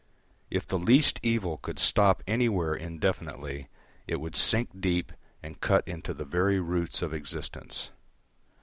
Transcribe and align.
If 0.49 0.65
the 0.67 0.79
least 0.79 1.19
evil 1.21 1.57
could 1.59 1.77
stop 1.77 2.23
anywhere 2.25 2.73
indefinitely, 2.73 3.67
it 4.07 4.19
would 4.19 4.35
sink 4.35 4.81
deep 4.81 5.11
and 5.43 5.61
cut 5.61 5.87
into 5.87 6.15
the 6.15 6.25
very 6.25 6.59
roots 6.59 7.03
of 7.03 7.13
existence. 7.13 7.91